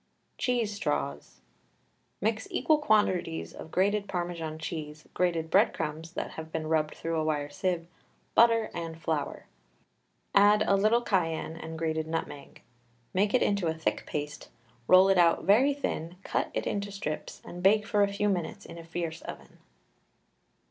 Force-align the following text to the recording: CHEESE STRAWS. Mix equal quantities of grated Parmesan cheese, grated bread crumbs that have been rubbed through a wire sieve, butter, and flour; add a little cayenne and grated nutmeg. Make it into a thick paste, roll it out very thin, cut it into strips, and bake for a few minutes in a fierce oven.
CHEESE 0.39 0.73
STRAWS. 0.73 1.41
Mix 2.21 2.47
equal 2.49 2.79
quantities 2.79 3.53
of 3.53 3.69
grated 3.69 4.09
Parmesan 4.09 4.57
cheese, 4.57 5.07
grated 5.13 5.51
bread 5.51 5.75
crumbs 5.75 6.13
that 6.13 6.31
have 6.31 6.51
been 6.51 6.65
rubbed 6.65 6.95
through 6.95 7.17
a 7.19 7.23
wire 7.23 7.51
sieve, 7.51 7.85
butter, 8.33 8.71
and 8.73 8.99
flour; 8.99 9.45
add 10.33 10.63
a 10.63 10.75
little 10.75 11.03
cayenne 11.03 11.55
and 11.55 11.77
grated 11.77 12.07
nutmeg. 12.07 12.63
Make 13.13 13.35
it 13.35 13.43
into 13.43 13.67
a 13.67 13.75
thick 13.75 14.07
paste, 14.07 14.49
roll 14.87 15.07
it 15.07 15.19
out 15.19 15.43
very 15.43 15.75
thin, 15.75 16.15
cut 16.23 16.49
it 16.55 16.65
into 16.65 16.91
strips, 16.91 17.39
and 17.45 17.61
bake 17.61 17.85
for 17.85 18.01
a 18.01 18.11
few 18.11 18.27
minutes 18.27 18.65
in 18.65 18.79
a 18.79 18.83
fierce 18.83 19.21
oven. 19.21 19.59